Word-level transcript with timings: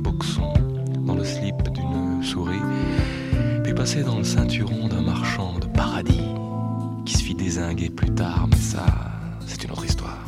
Boxon, 0.00 0.52
dans 1.06 1.14
le 1.14 1.24
slip 1.24 1.56
d'une 1.72 2.22
souris, 2.22 2.60
puis 3.62 3.74
passer 3.74 4.02
dans 4.02 4.18
le 4.18 4.24
ceinturon 4.24 4.88
d'un 4.88 5.02
marchand 5.02 5.58
de 5.58 5.66
paradis 5.66 6.30
qui 7.04 7.14
se 7.14 7.22
fit 7.22 7.34
désinguer 7.34 7.90
plus 7.90 8.10
tard, 8.10 8.46
mais 8.50 8.56
ça, 8.56 8.84
c'est 9.46 9.64
une 9.64 9.72
autre 9.72 9.84
histoire. 9.84 10.24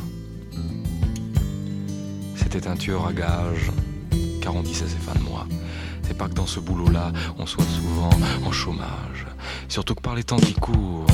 C'était 2.35 2.67
un 2.67 2.75
tueur 2.75 3.07
à 3.07 3.13
gages, 3.13 3.71
car 4.41 4.55
on 4.55 4.61
disait 4.61 4.87
ses 4.87 4.97
fins 4.97 5.17
de 5.17 5.23
mois. 5.23 5.47
C'est 6.03 6.17
pas 6.17 6.27
que 6.27 6.33
dans 6.33 6.45
ce 6.45 6.59
boulot-là, 6.59 7.11
on 7.39 7.45
soit 7.45 7.65
souvent 7.65 8.09
en 8.45 8.51
chômage. 8.51 9.25
Surtout 9.69 9.95
que 9.95 10.01
par 10.01 10.15
les 10.15 10.23
temps 10.23 10.37
qui 10.37 10.53
courent, 10.53 11.07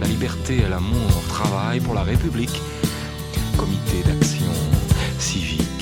la 0.00 0.06
liberté 0.06 0.58
et 0.58 0.68
l'amour 0.68 1.10
travaillent 1.28 1.80
pour 1.80 1.94
la 1.94 2.02
République. 2.02 2.60
Comité 3.56 4.02
d'action 4.04 4.52
civique. 5.18 5.75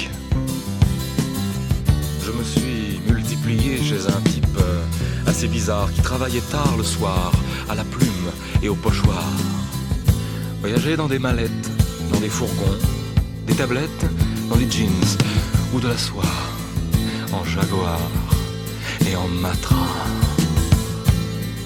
Je 2.45 2.61
suis 2.61 3.01
multiplié 3.07 3.83
chez 3.83 4.07
un 4.07 4.21
type 4.21 4.59
euh, 4.59 4.83
assez 5.27 5.49
bizarre 5.49 5.91
qui 5.93 6.03
travaillait 6.03 6.43
tard 6.51 6.77
le 6.77 6.85
soir, 6.85 7.33
à 7.69 7.75
la 7.75 7.85
plume 7.85 8.31
et 8.63 8.69
au 8.69 8.75
pochoir. 8.75 9.25
Voyageait 10.61 10.97
dans 10.97 11.09
des 11.09 11.19
mallettes, 11.19 11.71
dans 12.13 12.21
des 12.21 12.29
fourgons, 12.29 12.79
des 13.47 13.55
tablettes, 13.55 14.07
dans 14.49 14.57
des 14.57 14.71
jeans 14.71 15.19
ou 15.73 15.81
de 15.81 15.89
la 15.89 15.99
soie, 15.99 16.23
en 17.33 17.45
jaguar 17.45 18.01
et 19.07 19.17
en 19.17 19.29
matra. 19.29 19.77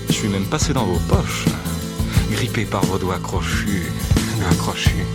Je 0.09 0.13
suis 0.13 0.29
même 0.29 0.47
passé 0.47 0.73
dans 0.73 0.85
vos 0.85 1.01
poches, 1.09 1.45
grippé 2.31 2.65
par 2.65 2.85
vos 2.87 2.98
doigts 2.98 3.20
crochus, 3.23 3.92
accrochus. 4.51 5.07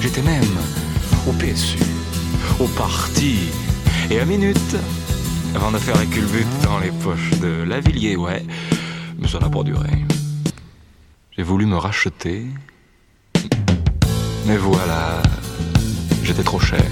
J'étais 0.00 0.22
même 0.22 0.58
au 1.28 1.32
PSU, 1.32 1.78
au 2.58 2.66
parti, 2.68 3.50
et 4.10 4.18
à 4.18 4.24
minute, 4.24 4.76
avant 5.54 5.70
de 5.70 5.78
faire 5.78 5.96
la 5.96 6.06
culbute 6.06 6.46
dans 6.64 6.78
les 6.80 6.90
poches 6.90 7.30
de 7.40 7.62
Lavillier, 7.62 8.16
ouais, 8.16 8.44
mais 9.18 9.28
ça 9.28 9.38
n'a 9.38 9.48
pas 9.48 9.62
duré. 9.62 9.90
J'ai 11.30 11.44
voulu 11.44 11.66
me 11.66 11.76
racheter, 11.76 12.46
mais 14.46 14.56
voilà, 14.56 15.22
j'étais 16.24 16.42
trop 16.42 16.58
cher. 16.58 16.84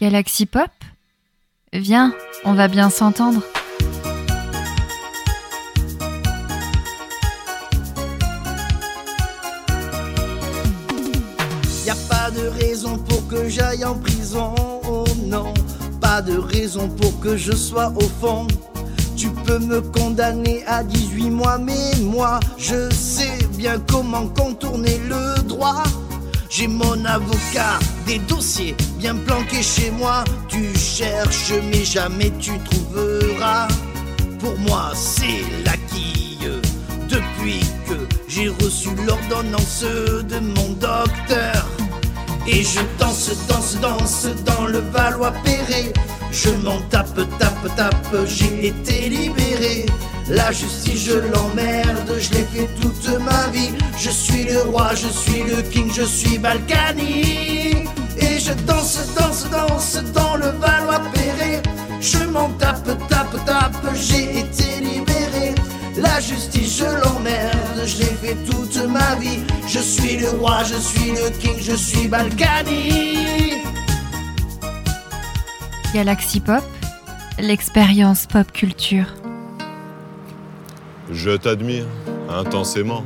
Galaxy 0.00 0.46
Pop 0.46 0.70
Viens, 1.72 2.14
on 2.44 2.54
va 2.54 2.68
bien 2.68 2.90
s'entendre. 2.90 3.42
De 16.26 16.36
raison 16.36 16.86
pour 16.86 17.18
que 17.20 17.34
je 17.34 17.52
sois 17.52 17.90
au 17.96 18.08
fond. 18.20 18.46
Tu 19.16 19.30
peux 19.30 19.58
me 19.58 19.80
condamner 19.80 20.62
à 20.66 20.84
18 20.84 21.30
mois, 21.30 21.56
mais 21.56 21.96
moi, 22.02 22.38
je 22.58 22.90
sais 22.90 23.38
bien 23.56 23.80
comment 23.90 24.26
contourner 24.28 25.00
le 25.08 25.42
droit. 25.44 25.82
J'ai 26.50 26.66
mon 26.66 27.04
avocat, 27.06 27.78
des 28.06 28.18
dossiers 28.18 28.76
bien 28.98 29.14
planqués 29.14 29.62
chez 29.62 29.90
moi. 29.92 30.22
Tu 30.48 30.76
cherches, 30.76 31.54
mais 31.70 31.84
jamais 31.84 32.30
tu 32.38 32.52
trouveras. 32.58 33.68
Pour 34.40 34.58
moi, 34.58 34.92
c'est 34.94 35.42
la 35.64 35.72
quille. 35.90 36.60
Depuis 37.08 37.60
que 37.88 37.96
j'ai 38.28 38.48
reçu 38.48 38.90
l'ordonnance 39.06 39.84
de 39.84 40.38
mon 40.38 40.68
docteur. 40.74 41.66
Et 42.46 42.62
je 42.62 42.80
danse, 42.98 43.30
danse, 43.48 43.76
danse 43.80 44.26
dans 44.44 44.66
le 44.66 44.78
Valois-Perret. 44.92 45.92
Je 46.32 46.50
m'en 46.50 46.80
tape, 46.90 47.20
tape, 47.38 47.76
tape, 47.76 48.16
j'ai 48.26 48.68
été 48.68 49.08
libéré. 49.08 49.86
La 50.28 50.52
justice, 50.52 51.06
je 51.06 51.18
l'emmerde, 51.32 52.12
je 52.18 52.30
l'ai 52.30 52.44
fait 52.44 52.68
toute 52.80 53.18
ma 53.20 53.48
vie. 53.52 53.70
Je 53.98 54.10
suis 54.10 54.44
le 54.44 54.62
roi, 54.62 54.90
je 54.94 55.08
suis 55.08 55.42
le 55.42 55.62
king, 55.62 55.90
je 55.92 56.02
suis 56.02 56.38
Balkany. 56.38 57.86
Et 58.16 58.38
je 58.38 58.52
danse, 58.66 58.98
danse, 59.18 59.46
danse 59.50 59.98
dans 60.14 60.36
le 60.36 60.50
Valois-Perret. 60.60 61.62
Je 62.00 62.18
m'en 62.24 62.48
tape, 62.58 62.86
tape, 63.08 63.44
tape, 63.44 63.94
j'ai 63.94 64.40
été 64.40 64.80
libéré. 64.80 65.54
La 65.96 66.20
justice, 66.20 66.78
je 66.78 66.84
l'emmerde, 66.84 67.82
je 67.84 67.98
l'ai 67.98 68.14
fait 68.22 68.36
toute 68.48 68.76
ma 68.86 69.16
vie. 69.16 69.42
Je 69.72 69.78
suis 69.78 70.16
le 70.16 70.30
roi, 70.30 70.64
je 70.64 70.74
suis 70.74 71.12
le 71.12 71.30
king, 71.38 71.54
je 71.60 71.76
suis 71.76 72.08
Balkany. 72.08 73.62
Galaxy 75.94 76.40
Pop, 76.40 76.64
l'expérience 77.38 78.26
pop 78.26 78.50
culture. 78.50 79.06
Je 81.12 81.36
t'admire 81.36 81.84
intensément, 82.28 83.04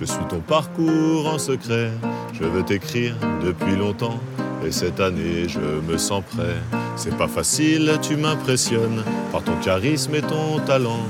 je 0.00 0.06
suis 0.06 0.24
ton 0.30 0.40
parcours 0.40 1.26
en 1.26 1.38
secret. 1.38 1.90
Je 2.32 2.44
veux 2.44 2.62
t'écrire 2.62 3.14
depuis 3.44 3.76
longtemps 3.76 4.18
et 4.66 4.72
cette 4.72 5.00
année 5.00 5.46
je 5.50 5.60
me 5.60 5.98
sens 5.98 6.22
prêt. 6.34 6.56
C'est 6.96 7.14
pas 7.18 7.28
facile, 7.28 7.98
tu 8.00 8.16
m'impressionnes 8.16 9.04
par 9.32 9.42
ton 9.42 9.56
charisme 9.56 10.14
et 10.14 10.22
ton 10.22 10.60
talent. 10.60 11.04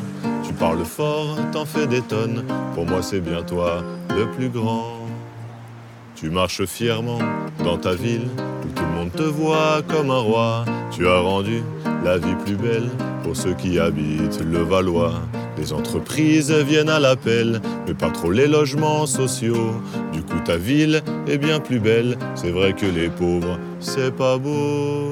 Tu 0.45 0.53
parles 0.53 0.85
fort, 0.85 1.39
t'en 1.53 1.65
fais 1.65 1.87
des 1.87 2.03
tonnes. 2.03 2.43
Pour 2.75 2.87
moi 2.87 3.03
c'est 3.03 3.21
bien 3.21 3.43
toi 3.43 3.85
le 4.17 4.29
plus 4.31 4.49
grand. 4.49 4.96
Tu 6.17 6.31
marches 6.31 6.65
fièrement 6.65 7.19
dans 7.63 7.77
ta 7.77 7.95
ville 7.95 8.29
où 8.65 8.69
tout 8.75 8.83
le 8.83 8.99
monde 8.99 9.13
te 9.13 9.23
voit 9.23 9.83
comme 9.87 10.11
un 10.11 10.19
roi. 10.19 10.65
Tu 10.91 11.07
as 11.07 11.21
rendu 11.21 11.63
la 12.03 12.17
vie 12.17 12.35
plus 12.43 12.57
belle 12.57 12.89
pour 13.23 13.37
ceux 13.37 13.53
qui 13.53 13.79
habitent 13.79 14.41
le 14.41 14.63
Valois. 14.63 15.21
Les 15.59 15.75
entreprises 15.75 16.51
viennent 16.51 16.89
à 16.89 16.99
l'appel, 16.99 17.61
mais 17.87 17.93
pas 17.93 18.09
trop 18.09 18.31
les 18.31 18.47
logements 18.47 19.05
sociaux. 19.05 19.75
Du 20.15 20.23
coup, 20.23 20.41
ta 20.43 20.57
ville 20.57 21.03
est 21.29 21.37
bien 21.37 21.61
plus 21.61 21.81
belle. 21.81 22.17
C'est 22.35 22.51
vrai 22.51 22.73
que 22.73 22.87
les 22.87 23.11
pauvres, 23.11 23.59
c'est 23.79 24.15
pas 24.15 24.39
beau. 24.39 25.11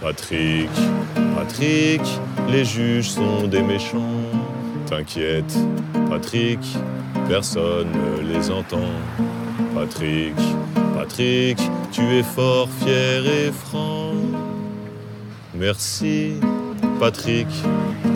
Patrick, 0.00 0.70
Patrick, 1.36 2.02
les 2.50 2.64
juges 2.64 3.10
sont 3.10 3.46
des 3.46 3.62
méchants. 3.62 4.18
T'inquiète, 4.86 5.56
Patrick, 6.10 6.58
personne 7.28 7.86
ne 7.92 8.32
les 8.32 8.50
entend. 8.50 8.90
Patrick, 9.74 10.34
Patrick, 10.94 11.58
tu 11.90 12.02
es 12.02 12.22
fort, 12.22 12.68
fier 12.80 13.24
et 13.26 13.50
franc. 13.50 14.12
Merci, 15.54 16.34
Patrick, 17.00 17.46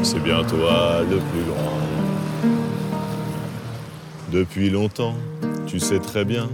c'est 0.02 0.22
bien 0.22 0.44
toi 0.44 1.00
le 1.08 1.16
plus 1.16 1.44
grand. 1.48 2.52
Depuis 4.32 4.70
longtemps, 4.70 5.16
tu 5.66 5.80
sais 5.80 5.98
très 5.98 6.24
bien 6.24 6.48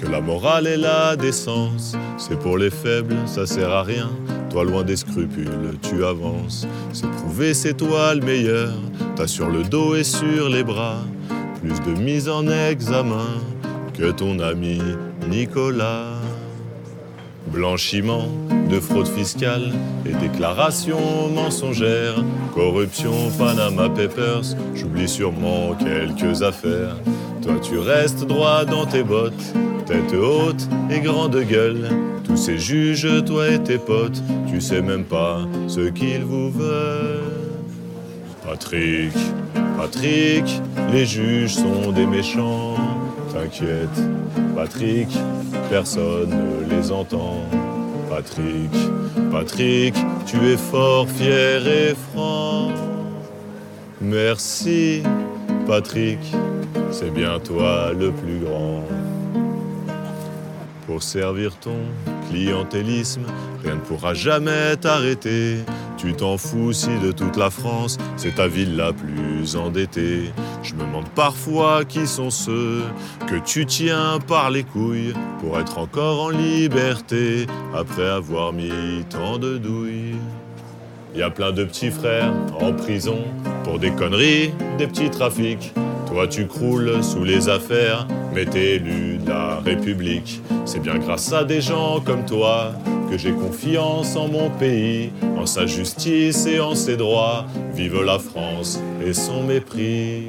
que 0.00 0.06
la 0.06 0.20
morale 0.20 0.66
et 0.66 0.76
la 0.76 1.16
décence, 1.16 1.96
c'est 2.16 2.38
pour 2.38 2.58
les 2.58 2.70
faibles, 2.70 3.16
ça 3.26 3.46
sert 3.46 3.70
à 3.70 3.82
rien. 3.82 4.10
Toi, 4.50 4.64
loin 4.64 4.82
des 4.82 4.96
scrupules, 4.96 5.78
tu 5.82 6.04
avances. 6.04 6.66
C'est 6.92 7.10
prouvé, 7.10 7.54
c'est 7.54 7.74
toi 7.74 8.14
le 8.14 8.22
meilleur. 8.22 8.72
T'as 9.14 9.26
sur 9.26 9.50
le 9.50 9.62
dos 9.62 9.94
et 9.94 10.04
sur 10.04 10.48
les 10.48 10.64
bras 10.64 11.02
plus 11.60 11.80
de 11.80 12.00
mise 12.00 12.28
en 12.28 12.48
examen 12.48 13.26
que 13.98 14.12
ton 14.12 14.38
ami 14.38 14.78
Nicolas. 15.28 16.12
Blanchiment 17.48 18.28
de 18.70 18.78
fraude 18.78 19.08
fiscale 19.08 19.72
et 20.06 20.12
déclarations 20.12 21.28
mensongères, 21.34 22.22
corruption, 22.54 23.12
Panama 23.38 23.88
Papers, 23.88 24.54
j'oublie 24.74 25.08
sûrement 25.08 25.74
quelques 25.74 26.42
affaires. 26.42 26.96
Toi 27.42 27.54
tu 27.60 27.78
restes 27.78 28.24
droit 28.26 28.64
dans 28.64 28.86
tes 28.86 29.02
bottes, 29.02 29.54
tête 29.86 30.14
haute 30.14 30.68
et 30.90 31.00
grande 31.00 31.36
gueule. 31.36 31.88
Tous 32.24 32.36
ces 32.36 32.58
juges, 32.58 33.24
toi 33.24 33.48
et 33.48 33.62
tes 33.62 33.78
potes, 33.78 34.22
tu 34.48 34.60
sais 34.60 34.82
même 34.82 35.04
pas 35.04 35.40
ce 35.66 35.88
qu'ils 35.88 36.24
vous 36.24 36.50
veulent. 36.50 37.32
Patrick, 38.46 39.14
Patrick, 39.76 40.44
les 40.92 41.06
juges 41.06 41.54
sont 41.54 41.90
des 41.92 42.06
méchants. 42.06 42.76
T'inquiète, 43.32 43.88
Patrick, 44.56 45.08
personne 45.70 46.30
ne 46.30 46.74
les 46.74 46.90
entend. 46.90 47.44
Patrick, 48.08 48.70
Patrick, 49.30 49.94
tu 50.26 50.36
es 50.48 50.56
fort, 50.56 51.08
fier 51.08 51.66
et 51.66 51.94
franc. 52.12 52.70
Merci, 54.00 55.02
Patrick, 55.66 56.18
c'est 56.90 57.12
bien 57.12 57.38
toi 57.38 57.92
le 57.92 58.10
plus 58.10 58.38
grand. 58.38 58.82
Pour 60.86 61.02
servir 61.02 61.54
ton 61.56 61.78
clientélisme, 62.30 63.26
ne 63.74 63.80
pourra 63.80 64.14
jamais 64.14 64.76
t'arrêter. 64.76 65.58
Tu 65.96 66.12
t'en 66.12 66.38
fous 66.38 66.72
si 66.72 66.90
de 67.02 67.10
toute 67.10 67.36
la 67.36 67.50
France, 67.50 67.98
c'est 68.16 68.36
ta 68.36 68.46
ville 68.46 68.76
la 68.76 68.92
plus 68.92 69.56
endettée. 69.56 70.30
Je 70.62 70.74
me 70.74 70.80
demande 70.80 71.08
parfois 71.14 71.84
qui 71.84 72.06
sont 72.06 72.30
ceux 72.30 72.82
que 73.26 73.36
tu 73.44 73.66
tiens 73.66 74.18
par 74.26 74.50
les 74.50 74.62
couilles 74.62 75.12
pour 75.40 75.58
être 75.58 75.78
encore 75.78 76.22
en 76.22 76.30
liberté 76.30 77.46
après 77.74 78.08
avoir 78.08 78.52
mis 78.52 79.04
tant 79.10 79.38
de 79.38 79.58
douilles. 79.58 80.16
Y 81.16 81.22
a 81.22 81.30
plein 81.30 81.52
de 81.52 81.64
petits 81.64 81.90
frères 81.90 82.32
en 82.60 82.72
prison 82.72 83.18
pour 83.64 83.78
des 83.78 83.90
conneries, 83.90 84.52
des 84.78 84.86
petits 84.86 85.10
trafics. 85.10 85.72
Toi 86.06 86.28
tu 86.28 86.46
croules 86.46 87.02
sous 87.02 87.24
les 87.24 87.48
affaires, 87.48 88.06
mais 88.32 88.44
t'es 88.44 88.76
élu 88.76 89.18
de 89.18 89.28
la 89.28 89.58
République. 89.58 90.40
C'est 90.64 90.80
bien 90.80 90.98
grâce 90.98 91.32
à 91.32 91.44
des 91.44 91.60
gens 91.60 92.00
comme 92.00 92.24
toi 92.24 92.72
que 93.10 93.16
j'ai 93.18 93.32
confiance 93.32 94.16
en 94.16 94.28
mon 94.28 94.50
pays, 94.50 95.12
en 95.38 95.46
sa 95.46 95.66
justice 95.66 96.46
et 96.46 96.60
en 96.60 96.74
ses 96.74 96.96
droits. 96.96 97.46
Vive 97.74 98.02
la 98.02 98.18
France 98.18 98.80
et 99.04 99.12
son 99.12 99.42
mépris. 99.42 100.26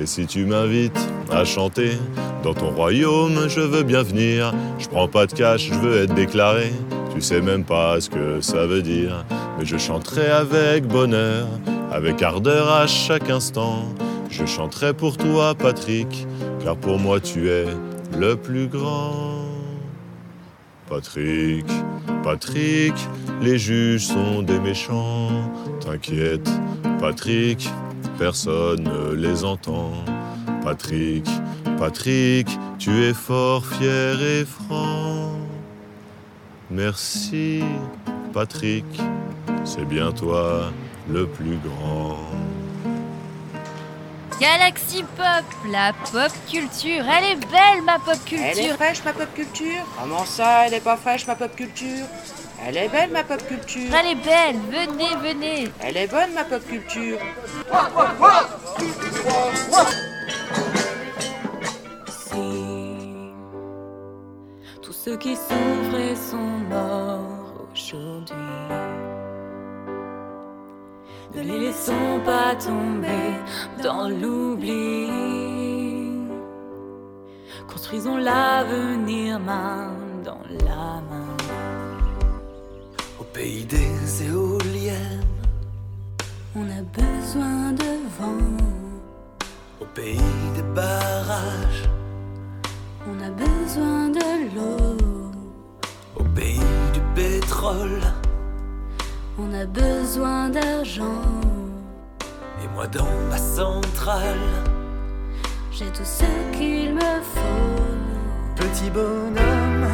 Et 0.00 0.06
si 0.06 0.26
tu 0.26 0.44
m'invites 0.44 0.98
à 1.30 1.44
chanter 1.44 1.92
dans 2.42 2.54
ton 2.54 2.70
royaume, 2.70 3.48
je 3.48 3.60
veux 3.60 3.82
bien 3.82 4.02
venir. 4.02 4.54
Je 4.78 4.88
prends 4.88 5.08
pas 5.08 5.26
de 5.26 5.32
cash, 5.32 5.68
je 5.72 5.74
veux 5.74 6.02
être 6.02 6.14
déclaré. 6.14 6.72
Tu 7.12 7.20
sais 7.20 7.40
même 7.40 7.64
pas 7.64 8.00
ce 8.00 8.08
que 8.08 8.40
ça 8.40 8.66
veut 8.66 8.82
dire, 8.82 9.24
mais 9.58 9.64
je 9.64 9.76
chanterai 9.76 10.28
avec 10.28 10.86
bonheur, 10.86 11.48
avec 11.90 12.22
ardeur 12.22 12.70
à 12.70 12.86
chaque 12.86 13.28
instant. 13.28 13.82
Je 14.30 14.46
chanterai 14.46 14.94
pour 14.94 15.16
toi, 15.16 15.54
Patrick, 15.54 16.26
car 16.62 16.76
pour 16.76 16.98
moi 16.98 17.18
tu 17.18 17.50
es 17.50 17.66
le 18.16 18.36
plus 18.36 18.68
grand. 18.68 19.27
Patrick, 20.88 21.66
Patrick, 22.24 22.94
les 23.42 23.58
juges 23.58 24.06
sont 24.06 24.42
des 24.42 24.58
méchants. 24.58 25.52
T'inquiète, 25.80 26.48
Patrick, 26.98 27.68
personne 28.18 28.84
ne 28.84 29.14
les 29.14 29.44
entend. 29.44 29.92
Patrick, 30.62 31.26
Patrick, 31.78 32.48
tu 32.78 32.90
es 33.04 33.12
fort, 33.12 33.66
fier 33.66 34.20
et 34.22 34.44
franc. 34.44 35.32
Merci, 36.70 37.62
Patrick, 38.32 38.86
c'est 39.64 39.86
bien 39.86 40.12
toi 40.12 40.72
le 41.10 41.26
plus 41.26 41.58
grand. 41.58 42.18
Galaxy 44.40 45.02
Pop, 45.16 45.44
la 45.70 45.92
pop 46.12 46.30
culture. 46.48 47.04
Elle 47.08 47.24
est 47.32 47.46
belle, 47.46 47.82
ma 47.84 47.98
pop 47.98 48.14
Elle 48.32 48.40
est 48.40 48.52
culture. 48.54 48.74
fraîche 48.76 49.04
ma 49.04 49.12
pop 49.12 49.34
culture 49.34 49.84
Comment 50.00 50.24
ça, 50.24 50.66
elle 50.66 50.74
est 50.74 50.80
pas 50.80 50.96
fraîche 50.96 51.26
ma 51.26 51.34
pop 51.34 51.54
culture? 51.56 52.06
Elle 52.66 52.76
est 52.76 52.88
belle 52.88 53.10
ma 53.10 53.24
pop 53.24 53.44
culture 53.48 53.90
Elle 53.94 54.12
est 54.12 54.14
belle. 54.14 54.56
Venez, 54.70 55.16
venez. 55.28 55.68
Elle 55.80 55.96
est 55.96 56.06
bonne 56.08 56.32
ma 56.34 56.44
pop 56.44 56.64
culture 56.68 57.18
Si 62.06 63.32
tous 64.82 64.92
ceux 64.92 65.16
qui 65.16 65.36
sont 65.36 66.58
morts 66.70 67.68
aujourd'hui, 67.72 68.36
ne 71.34 71.42
les 71.42 71.58
laissons 71.58 72.20
pas 72.24 72.54
tomber 72.54 73.32
dans 73.82 74.08
l'oubli. 74.08 75.08
Construisons 77.70 78.16
l'avenir 78.16 79.38
main 79.40 79.92
dans 80.24 80.40
la 80.66 81.00
main. 81.10 81.36
Au 83.20 83.24
pays 83.24 83.64
des 83.64 84.24
éoliennes, 84.24 85.24
On 86.56 86.62
a 86.62 86.82
besoin 87.02 87.72
de 87.72 87.90
vent, 88.18 88.56
au 89.80 89.84
pays 89.94 90.18
des 90.56 90.62
barrages, 90.74 91.84
on 93.06 93.16
a 93.22 93.30
besoin 93.30 94.08
de 94.08 94.54
l'eau. 94.54 94.96
au 96.16 96.24
pays 96.34 96.58
du 96.94 97.00
pétrole. 97.14 98.02
On 99.40 99.54
a 99.54 99.66
besoin 99.66 100.48
d'argent. 100.48 101.22
Et 102.62 102.68
moi 102.74 102.86
dans 102.88 103.06
ma 103.30 103.38
centrale, 103.38 104.36
J'ai 105.70 105.86
tout 105.86 106.04
ce 106.04 106.24
qu'il 106.56 106.94
me 106.94 107.00
faut. 107.00 108.56
petit 108.56 108.90
bonhomme, 108.90 109.86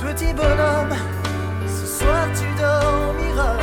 petit 0.00 0.32
bonhomme, 0.34 0.96
ce 1.66 1.86
soir 1.86 2.26
tu 2.34 2.44
dormiras. 2.60 3.58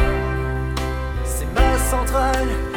C'est 1.25 1.53
ma 1.53 1.77
centrale 1.77 2.68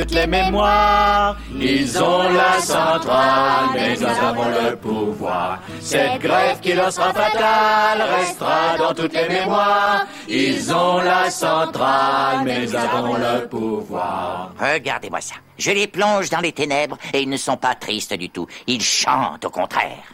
toutes 0.00 0.12
les 0.12 0.26
mémoires. 0.26 1.36
Ils 1.54 2.02
ont 2.02 2.22
la 2.32 2.60
centrale, 2.60 3.66
mais 3.74 3.96
nous 3.96 4.06
avons 4.06 4.48
le 4.48 4.76
pouvoir. 4.76 5.58
Cette 5.80 6.20
grève 6.20 6.60
qui 6.60 6.72
leur 6.72 6.92
sera 6.92 7.12
fatale 7.12 8.02
restera 8.18 8.78
dans 8.78 8.94
toutes 8.94 9.12
les 9.12 9.28
mémoires. 9.28 10.06
Ils 10.28 10.72
ont 10.72 10.98
la 10.98 11.30
centrale, 11.30 12.44
mais 12.44 12.66
nous 12.66 12.74
avons 12.74 13.14
le 13.14 13.46
pouvoir. 13.46 14.52
Regardez-moi 14.58 15.20
ça. 15.20 15.34
Je 15.58 15.70
les 15.70 15.86
plonge 15.86 16.30
dans 16.30 16.40
les 16.40 16.52
ténèbres 16.52 16.96
et 17.12 17.20
ils 17.20 17.28
ne 17.28 17.36
sont 17.36 17.58
pas 17.58 17.74
tristes 17.74 18.14
du 18.14 18.30
tout. 18.30 18.46
Ils 18.66 18.82
chantent 18.82 19.44
au 19.44 19.50
contraire. 19.50 20.06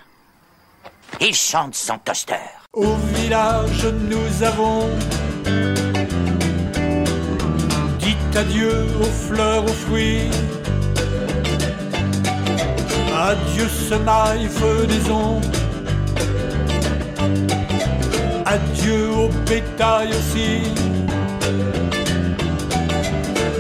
Ils 1.21 1.35
chantent 1.35 1.77
sans 1.77 1.99
toaster. 1.99 2.35
Au 2.73 2.95
village, 3.15 3.87
nous 3.87 4.43
avons 4.43 4.89
adieu 8.37 8.87
aux 9.01 9.05
fleurs, 9.05 9.65
aux 9.65 9.79
fruits. 9.87 10.31
Adieu 13.15 13.67
semaille, 13.69 14.47
feu 14.49 14.87
des 14.87 15.11
ondes. 15.11 15.45
Adieu 18.45 19.11
au 19.11 19.29
bétail 19.49 20.09
aussi. 20.11 20.63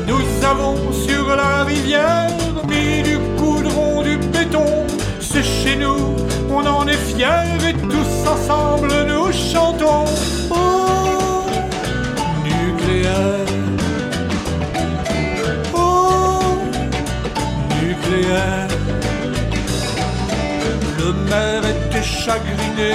Nous 0.06 0.44
avons 0.44 0.92
sur 0.92 1.34
la 1.34 1.64
rivière 1.64 2.30
mis 2.68 3.02
du 3.02 3.18
goudron, 3.38 4.02
du 4.02 4.18
béton. 4.18 4.86
C'est 5.20 5.42
chez 5.42 5.76
nous, 5.76 6.16
on 6.50 6.64
en 6.66 6.86
est 6.86 7.02
fiers 7.14 7.68
et 7.68 7.72
tous 7.72 8.28
ensemble 8.28 8.92
nous 9.08 9.32
chantons. 9.32 10.04
Oh, 10.50 11.46
nucléaire. 12.44 13.55
Le 20.98 21.12
maire 21.28 21.62
était 21.64 22.02
chagriné. 22.02 22.92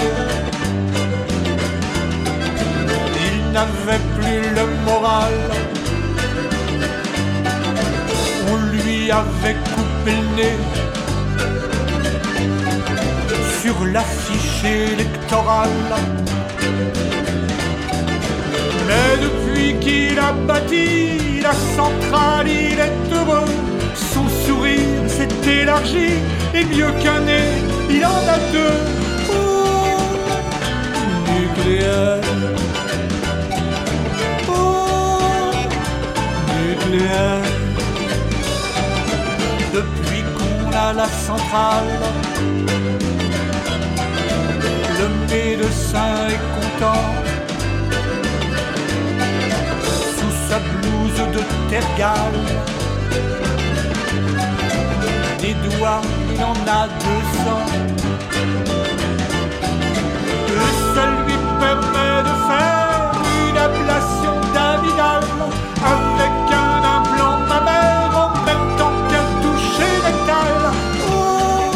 Il 3.25 3.51
n'avait 3.51 4.03
plus 4.17 4.41
le 4.55 4.65
moral. 4.83 5.33
On 8.51 8.57
lui 8.73 9.11
avait 9.11 9.57
coupé 9.75 10.11
le 10.17 10.35
nez 10.37 10.59
sur 13.61 13.85
l'affiche 13.85 14.63
électorale. 14.63 15.69
Mais 18.87 19.11
depuis 19.25 19.75
qu'il 19.79 20.17
a 20.19 20.31
bâti 20.31 21.41
la 21.41 21.53
centrale, 21.53 22.47
il 22.47 22.79
est 22.79 23.13
heureux. 23.13 23.50
S'est 25.43 25.61
élargi 25.61 26.09
et 26.53 26.65
mieux 26.65 26.91
qu'un 27.01 27.21
nez, 27.21 27.49
il 27.89 28.05
en 28.05 28.09
a 28.09 28.37
deux. 28.51 28.77
Oh, 29.29 29.97
nucléaire. 31.31 32.21
Oh, 34.47 35.51
nucléaire. 36.59 37.41
Depuis 39.73 40.23
qu'on 40.35 40.77
a 40.77 40.93
la 40.93 41.07
centrale, 41.07 41.99
le 44.99 45.07
médecin 45.33 46.27
est 46.29 46.43
content. 46.59 47.05
Sous 50.17 50.33
sa 50.49 50.59
blouse 50.59 51.23
de 51.35 51.41
tergale, 51.69 52.41
doigts, 55.81 56.01
il 56.33 56.43
en 56.43 56.57
a 56.67 56.87
deux 56.87 57.23
cents. 57.43 57.69
Et 60.47 60.73
ça 60.93 61.03
lui 61.23 61.37
permet 61.59 62.17
de 62.29 62.33
faire 62.47 63.11
une 63.49 63.57
ablation 63.67 64.35
d'amidale 64.53 65.29
avec 65.93 66.33
un 66.63 66.77
implant 66.97 67.37
mammaire 67.51 68.11
en 68.25 68.29
même 68.47 68.67
temps 68.77 68.97
qu'un 69.09 69.27
toucher 69.43 69.93
rectal. 70.07 70.51
Oh, 71.09 71.71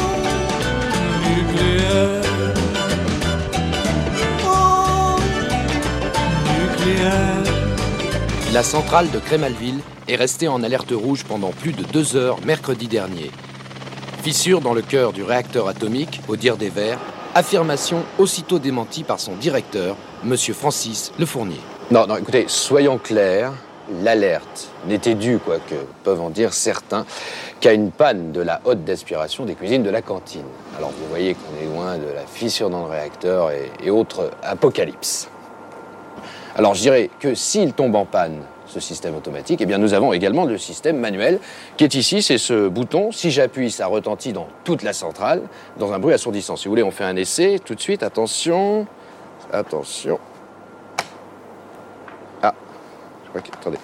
nucléaire. 1.28 2.22
Oh, 4.46 5.20
nucléaire. 6.60 7.46
La 8.54 8.64
centrale 8.64 9.10
de 9.12 9.20
Crémalville 9.20 9.80
est 10.08 10.16
restée 10.16 10.48
en 10.48 10.62
alerte 10.62 10.94
rouge 10.96 11.24
pendant 11.24 11.50
plus 11.50 11.74
de 11.74 11.84
deux 11.84 12.16
heures 12.16 12.38
mercredi 12.46 12.88
dernier. 12.88 13.32
Fissure 14.26 14.60
dans 14.60 14.74
le 14.74 14.82
cœur 14.82 15.14
du 15.14 15.22
réacteur 15.22 15.68
atomique, 15.68 16.20
au 16.28 16.36
dire 16.36 16.58
des 16.58 16.72
Verts, 16.72 16.98
affirmation 17.36 18.02
aussitôt 18.18 18.58
démentie 18.58 19.04
par 19.04 19.20
son 19.20 19.36
directeur, 19.36 19.96
M. 20.24 20.36
Francis 20.36 21.12
Le 21.20 21.28
Fournier. 21.28 21.60
Non, 21.92 22.08
non, 22.08 22.18
écoutez, 22.18 22.46
soyons 22.48 22.98
clairs, 22.98 23.54
l'alerte 24.02 24.70
n'était 24.88 25.14
due, 25.14 25.38
quoique 25.38 25.76
peuvent 26.04 26.22
en 26.22 26.32
dire 26.32 26.54
certains, 26.54 27.06
qu'à 27.60 27.74
une 27.74 27.92
panne 27.92 28.32
de 28.32 28.42
la 28.42 28.62
haute 28.66 28.84
d'aspiration 28.84 29.46
des 29.46 29.54
cuisines 29.54 29.84
de 29.84 29.92
la 29.92 30.02
cantine. 30.02 30.48
Alors 30.76 30.90
vous 30.90 31.08
voyez 31.08 31.36
qu'on 31.36 31.64
est 31.64 31.68
loin 31.72 32.00
de 32.00 32.12
la 32.12 32.26
fissure 32.26 32.72
dans 32.72 32.86
le 32.86 32.90
réacteur 32.90 33.52
et, 33.52 33.72
et 33.84 33.92
autres 33.92 34.32
apocalypses. 34.42 35.30
Alors 36.56 36.74
je 36.74 36.82
dirais 36.82 37.12
que 37.20 37.36
s'il 37.36 37.74
tombe 37.74 37.94
en 37.94 38.06
panne, 38.06 38.42
ce 38.68 38.80
système 38.80 39.16
automatique, 39.16 39.62
eh 39.62 39.66
bien 39.66 39.78
nous 39.78 39.94
avons 39.94 40.14
également 40.14 40.46
le 40.46 40.58
système 40.58 40.98
manuel 40.98 41.40
qui 41.78 41.84
est 41.84 41.96
ici, 41.96 42.22
c'est 42.22 42.38
ce 42.38 42.68
bouton. 42.68 43.12
Si 43.12 43.32
j'appuie, 43.32 43.72
ça 43.72 43.88
retentit 43.88 44.34
dans 44.34 44.48
toute 44.64 44.84
la 44.84 44.94
centrale, 44.94 45.42
dans 45.78 45.94
un 45.94 46.00
bruit 46.00 46.14
assourdissant. 46.14 46.56
Si 46.56 46.66
vous 46.66 46.72
voulez, 46.72 46.84
on 46.84 46.92
fait 46.92 47.04
un 47.04 47.16
essai 47.16 47.60
tout 47.64 47.76
de 47.76 47.80
suite. 47.80 48.04
Attention, 48.04 48.88
attention. 49.52 50.20
Ah, 52.42 52.54
je 53.26 53.30
crois 53.30 53.42
que... 53.42 53.50
Attendez. 53.50 53.78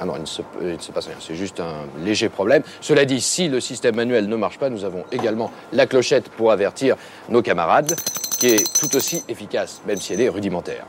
Ah 0.00 0.04
non, 0.04 0.14
il 0.16 0.22
ne, 0.22 0.26
se, 0.26 0.42
il 0.60 0.72
ne 0.72 0.78
se 0.78 0.90
passe 0.90 1.06
rien, 1.06 1.16
c'est 1.20 1.36
juste 1.36 1.60
un 1.60 1.86
léger 2.04 2.28
problème. 2.28 2.64
Cela 2.80 3.04
dit, 3.04 3.20
si 3.20 3.48
le 3.48 3.60
système 3.60 3.94
manuel 3.94 4.28
ne 4.28 4.34
marche 4.34 4.58
pas, 4.58 4.68
nous 4.68 4.84
avons 4.84 5.04
également 5.12 5.52
la 5.72 5.86
clochette 5.86 6.28
pour 6.30 6.50
avertir 6.50 6.96
nos 7.28 7.40
camarades, 7.40 7.94
qui 8.40 8.48
est 8.48 8.80
tout 8.80 8.96
aussi 8.96 9.22
efficace, 9.28 9.80
même 9.86 9.98
si 9.98 10.12
elle 10.12 10.22
est 10.22 10.28
rudimentaire. 10.28 10.86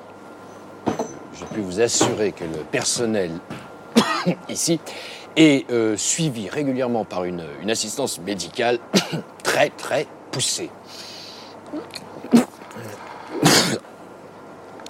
Je 1.34 1.46
puis 1.46 1.62
vous 1.62 1.82
assurer 1.82 2.32
que 2.32 2.44
le 2.44 2.60
personnel 2.72 3.32
ici 4.50 4.80
est 5.36 5.70
euh, 5.72 5.98
suivi 5.98 6.48
régulièrement 6.48 7.06
par 7.06 7.24
une, 7.24 7.44
assistance 7.70 8.20
médicale 8.20 8.78
très 9.44 9.70
très 9.70 10.06
poussée. 10.32 10.70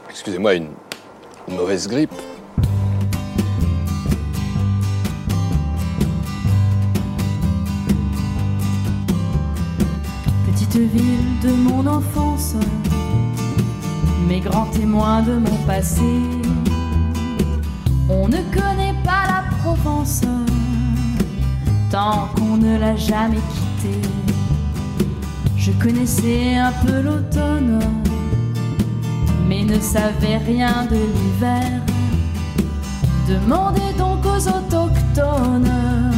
Excusez-moi, 0.10 0.56
une 0.56 0.74
mauvaise 1.48 1.88
grippe. 1.88 2.12
Petite 10.46 10.76
ville 10.76 11.40
de 11.42 11.50
mon 11.50 11.88
enfance, 11.88 12.56
mes 14.28 14.40
grands 14.40 14.68
témoins 14.68 15.22
de 15.22 15.34
mon 15.38 15.58
passé. 15.68 16.02
On 18.10 18.28
ne 18.28 18.38
connaît 18.54 18.96
pas 19.04 19.26
la 19.28 19.44
Provence 19.62 20.22
tant 21.90 22.28
qu'on 22.36 22.58
ne 22.58 22.78
l'a 22.78 22.96
jamais 22.96 23.38
quittée. 23.54 24.10
Je 25.58 25.72
connaissais 25.74 26.56
un 26.56 26.72
peu 26.86 27.02
l'automne, 27.02 27.80
mais 29.48 29.64
ne 29.64 29.80
savais 29.80 30.38
rien 30.46 30.86
de 30.90 30.96
l'hiver. 30.96 31.82
Demandez 33.28 33.94
donc 33.98 34.26
aux 34.26 34.48
autochtones 34.48 36.12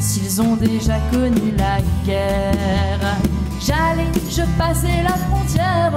s'ils 0.00 0.42
ont 0.42 0.56
déjà 0.56 0.98
connu 1.12 1.52
la 1.56 1.78
guerre. 2.04 3.16
J'allais, 3.60 4.10
je 4.28 4.42
passais 4.58 5.02
la 5.02 5.16
frontière 5.16 5.92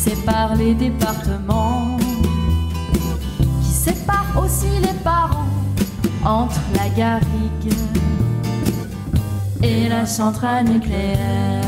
sépare 0.00 0.56
les 0.56 0.72
départements, 0.72 1.98
qui 3.60 3.68
sépare 3.70 4.32
aussi 4.42 4.70
les 4.80 4.98
parents 5.04 5.52
entre 6.24 6.58
la 6.74 6.88
garrigue 6.88 7.74
et 9.62 9.90
la 9.90 10.06
centrale 10.06 10.64
nucléaire. 10.64 11.64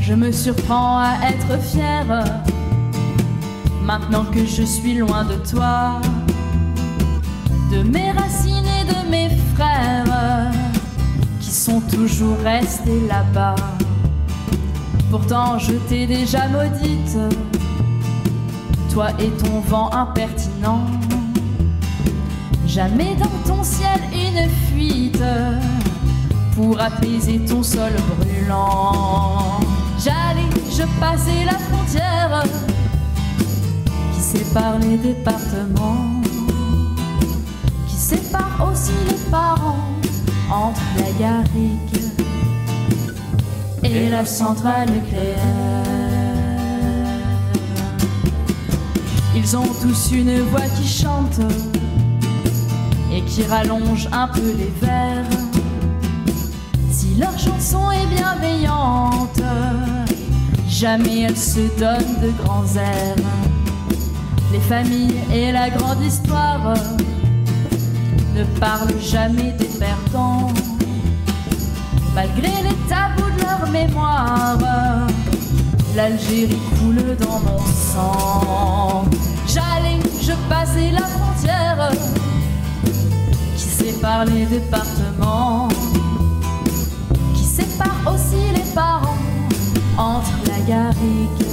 Je 0.00 0.14
me 0.14 0.32
surprends 0.32 1.00
à 1.00 1.16
être 1.28 1.62
fière 1.62 2.24
maintenant 3.82 4.24
que 4.24 4.46
je 4.46 4.62
suis 4.62 4.94
loin 4.94 5.24
de 5.24 5.36
toi, 5.50 6.00
de 7.70 7.82
mes 7.82 8.10
racines 8.10 8.70
et 8.80 8.84
de 8.86 9.10
mes 9.10 9.28
frères 9.54 10.63
sont 11.54 11.80
toujours 11.80 12.36
restés 12.42 13.00
là-bas. 13.08 13.54
Pourtant, 15.10 15.58
je 15.58 15.72
t'ai 15.88 16.06
déjà 16.06 16.48
maudite, 16.48 17.16
toi 18.92 19.10
et 19.20 19.30
ton 19.30 19.60
vent 19.60 19.88
impertinent. 19.92 20.84
Jamais 22.66 23.14
dans 23.14 23.54
ton 23.54 23.62
ciel 23.62 24.00
une 24.12 24.50
fuite 24.66 25.22
pour 26.56 26.80
apaiser 26.80 27.38
ton 27.38 27.62
sol 27.62 27.92
brûlant. 28.18 29.60
J'allais, 30.02 30.50
je 30.70 30.82
passais 30.98 31.44
la 31.44 31.58
frontière 31.58 32.42
qui 34.12 34.20
sépare 34.20 34.80
les 34.80 34.96
départements, 34.96 36.20
qui 37.86 37.94
sépare 37.94 38.68
aussi 38.72 38.92
les 39.08 39.30
parents 39.30 39.94
entre 40.54 40.80
la 40.98 41.10
garrigue 41.18 42.12
et 43.82 44.08
la 44.08 44.24
centrale 44.24 44.88
nucléaire. 44.88 45.36
Ils 49.34 49.56
ont 49.56 49.66
tous 49.82 50.12
une 50.12 50.40
voix 50.42 50.68
qui 50.76 50.86
chante 50.86 51.40
et 53.12 53.22
qui 53.22 53.42
rallonge 53.44 54.08
un 54.12 54.28
peu 54.28 54.52
les 54.56 54.72
vers. 54.80 55.26
Si 56.90 57.16
leur 57.16 57.36
chanson 57.36 57.90
est 57.90 58.06
bienveillante, 58.06 59.42
jamais 60.68 61.22
elle 61.22 61.36
se 61.36 61.60
donne 61.78 62.14
de 62.22 62.30
grands 62.42 62.76
airs. 62.76 63.16
Les 64.52 64.60
familles 64.60 65.16
et 65.32 65.50
la 65.50 65.68
grande 65.68 66.00
histoire 66.02 66.74
ne 68.34 68.44
parlent 68.58 69.00
jamais 69.00 69.52
des 69.52 69.70
perdants, 69.78 70.52
malgré 72.14 72.48
les 72.48 72.76
tabous 72.88 73.30
de 73.30 73.42
leur 73.42 73.70
mémoire. 73.70 74.58
L'Algérie 75.94 76.58
coule 76.76 77.16
dans 77.20 77.38
mon 77.38 77.58
sang. 77.92 79.04
J'allais, 79.46 80.00
je 80.20 80.32
passais 80.48 80.90
la 80.90 81.06
frontière 81.06 81.90
qui 83.56 83.62
sépare 83.62 84.24
les 84.24 84.46
départements, 84.46 85.68
qui 87.34 87.44
sépare 87.44 88.12
aussi 88.12 88.42
les 88.52 88.74
parents 88.74 89.14
entre 89.96 90.32
la 90.48 90.58
garrigue 90.66 91.46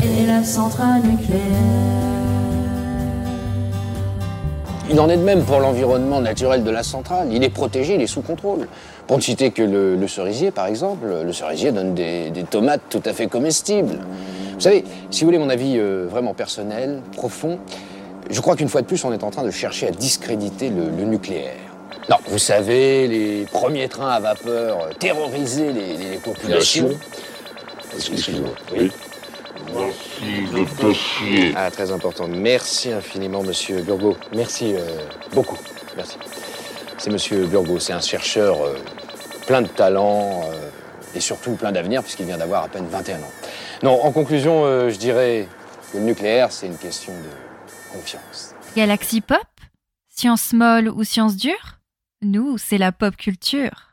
et 0.00 0.26
la 0.26 0.44
centrale 0.44 1.02
nucléaire. 1.02 2.11
Il 4.90 5.00
en 5.00 5.08
est 5.08 5.16
de 5.16 5.22
même 5.22 5.44
pour 5.44 5.60
l'environnement 5.60 6.20
naturel 6.20 6.64
de 6.64 6.70
la 6.70 6.82
centrale. 6.82 7.28
Il 7.32 7.44
est 7.44 7.48
protégé, 7.50 7.94
il 7.94 8.02
est 8.02 8.06
sous 8.06 8.20
contrôle. 8.20 8.68
Pour 9.06 9.16
ne 9.16 9.22
citer 9.22 9.50
que 9.50 9.62
le, 9.62 9.96
le 9.96 10.08
cerisier, 10.08 10.50
par 10.50 10.66
exemple, 10.66 11.06
le 11.24 11.32
cerisier 11.32 11.72
donne 11.72 11.94
des, 11.94 12.30
des, 12.30 12.42
tomates 12.42 12.82
tout 12.90 13.02
à 13.04 13.12
fait 13.12 13.26
comestibles. 13.26 13.98
Vous 14.54 14.60
savez, 14.60 14.84
si 15.10 15.20
vous 15.20 15.28
voulez 15.28 15.38
mon 15.38 15.50
avis 15.50 15.78
euh, 15.78 16.06
vraiment 16.10 16.34
personnel, 16.34 17.00
profond, 17.16 17.58
je 18.30 18.40
crois 18.40 18.56
qu'une 18.56 18.68
fois 18.68 18.82
de 18.82 18.86
plus, 18.86 19.04
on 19.04 19.12
est 19.12 19.24
en 19.24 19.30
train 19.30 19.44
de 19.44 19.50
chercher 19.50 19.88
à 19.88 19.90
discréditer 19.90 20.68
le, 20.68 20.84
le 20.96 21.04
nucléaire. 21.04 21.54
Non, 22.10 22.16
vous 22.26 22.38
savez, 22.38 23.06
les 23.06 23.44
premiers 23.44 23.88
trains 23.88 24.10
à 24.10 24.20
vapeur 24.20 24.90
terrorisaient 24.98 25.72
les, 25.72 25.96
les 25.96 26.16
populations. 26.18 26.90
Excusez-moi. 27.94 28.50
Oui. 28.76 28.90
Voici 29.72 30.46
le 30.52 30.82
dossier. 30.82 31.52
Ah, 31.56 31.70
très 31.70 31.90
important. 31.90 32.28
Merci 32.28 32.92
infiniment, 32.92 33.42
monsieur 33.42 33.82
Burgot. 33.82 34.16
Merci 34.34 34.74
euh, 34.74 34.80
beaucoup. 35.32 35.58
Merci. 35.96 36.16
C'est 36.98 37.10
monsieur 37.10 37.46
Burgot, 37.46 37.80
c'est 37.80 37.92
un 37.92 38.00
chercheur 38.00 38.62
euh, 38.62 38.76
plein 39.46 39.62
de 39.62 39.66
talent 39.68 40.42
euh, 40.44 40.70
et 41.14 41.20
surtout 41.20 41.52
plein 41.52 41.72
d'avenir, 41.72 42.02
puisqu'il 42.02 42.26
vient 42.26 42.38
d'avoir 42.38 42.64
à 42.64 42.68
peine 42.68 42.86
21 42.86 43.18
ans. 43.18 43.32
Non, 43.82 44.04
en 44.04 44.12
conclusion, 44.12 44.64
euh, 44.64 44.88
je 44.90 44.98
dirais 44.98 45.48
que 45.90 45.98
le 45.98 46.04
nucléaire, 46.04 46.52
c'est 46.52 46.66
une 46.66 46.78
question 46.78 47.12
de 47.12 47.92
confiance. 47.92 48.54
Galaxy 48.76 49.20
Pop? 49.20 49.38
Science 50.08 50.52
molle 50.52 50.88
ou 50.88 51.04
science 51.04 51.36
dure? 51.36 51.80
Nous, 52.22 52.56
c'est 52.58 52.78
la 52.78 52.92
pop 52.92 53.16
culture. 53.16 53.91